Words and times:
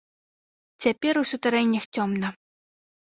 Цяпер 0.85 1.13
у 1.21 1.23
сутарэннях 1.31 1.85
цёмна. 1.99 2.27